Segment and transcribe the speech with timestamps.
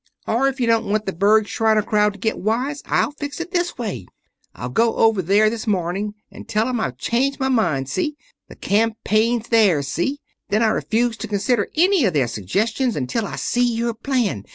[0.25, 3.51] "Or if you don't want the Berg, Shriner crowd to get wise, I'll fix it
[3.51, 4.07] this way.
[4.55, 8.15] I'll go over there this morning and tell 'em I've changed my mind, see?
[8.47, 10.19] The campaign's theirs, see?
[10.49, 14.45] Then I refuse to consider any of their suggestions until I see your plan.